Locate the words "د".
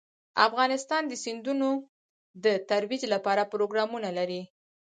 1.07-1.13, 2.43-2.45